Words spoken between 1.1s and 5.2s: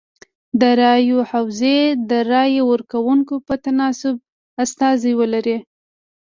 حوزې د رای ورکوونکو په تناسب استازي